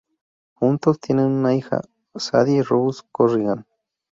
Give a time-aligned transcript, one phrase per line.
[0.55, 1.79] Juntos tienen una hija,
[2.15, 3.67] Sadie Rose Corrigan.